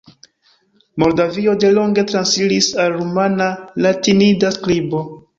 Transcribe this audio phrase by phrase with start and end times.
[1.01, 3.49] Moldavio delonge transiris al rumana
[3.87, 5.03] latinida skribo.